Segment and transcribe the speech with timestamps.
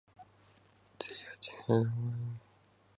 [0.97, 2.39] They are generally lower in molecular weight.